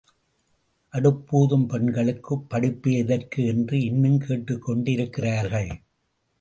[0.93, 5.81] அடுப்பூதும் பெண்களுக்குப் படிப்பு எதற்கு என்று இன்னும் கேட்டுக் கொண்டிருக்கிறார்கள்.